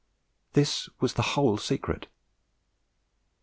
[0.53, 2.07] This was the whole secret.